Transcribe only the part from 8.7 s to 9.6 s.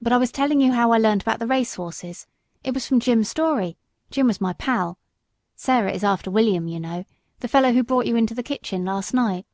last night.